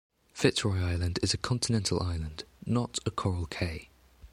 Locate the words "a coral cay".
3.05-3.89